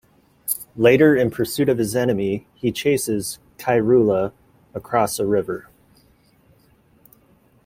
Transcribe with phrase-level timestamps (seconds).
[0.75, 4.33] Later in pursuit of his enemy, he chases Khairulla
[4.73, 5.69] across a river.